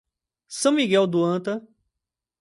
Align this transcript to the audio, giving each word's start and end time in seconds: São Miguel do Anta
São 0.49 0.71
Miguel 0.71 1.05
do 1.05 1.23
Anta 1.23 1.63